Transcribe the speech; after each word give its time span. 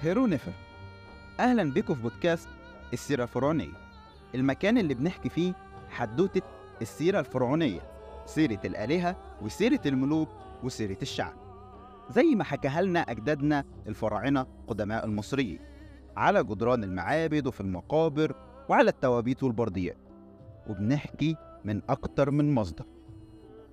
هيرو 0.00 0.26
نفر 0.26 0.52
أهلا 1.40 1.72
بكم 1.72 1.94
في 1.94 2.02
بودكاست 2.02 2.48
السيرة 2.92 3.22
الفرعونية. 3.22 3.72
المكان 4.34 4.78
اللي 4.78 4.94
بنحكي 4.94 5.28
فيه 5.28 5.52
حدوتة 5.90 6.42
السيرة 6.82 7.20
الفرعونية 7.20 7.80
سيرة 8.26 8.60
الآلهة 8.64 9.16
وسيرة 9.42 9.80
الملوك 9.86 10.28
وسيرة 10.62 10.96
الشعب. 11.02 11.34
زي 12.10 12.34
ما 12.34 12.44
حكاها 12.44 12.82
لنا 12.82 13.00
أجدادنا 13.00 13.64
الفراعنة 13.86 14.46
قدماء 14.66 15.04
المصريين 15.04 15.58
على 16.16 16.44
جدران 16.44 16.84
المعابد 16.84 17.46
وفي 17.46 17.60
المقابر 17.60 18.34
وعلى 18.68 18.90
التوابيت 18.90 19.42
والبرديات. 19.42 19.98
وبنحكي 20.68 21.36
من 21.64 21.80
أكتر 21.88 22.30
من 22.30 22.54
مصدر. 22.54 22.84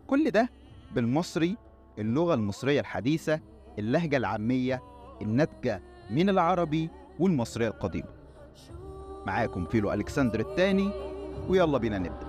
كل 0.07 0.31
ده 0.31 0.49
بالمصري 0.95 1.57
اللغة 1.99 2.33
المصرية 2.33 2.79
الحديثة 2.79 3.39
اللهجة 3.79 4.17
العامية 4.17 4.83
الناتجة 5.21 5.81
من 6.09 6.29
العربي 6.29 6.89
والمصرية 7.19 7.67
القديمة 7.67 8.07
معاكم 9.25 9.65
فيلو 9.65 9.93
ألكسندر 9.93 10.39
الثاني 10.39 10.89
ويلا 11.49 11.77
بينا 11.77 11.97
نبدأ. 11.97 12.27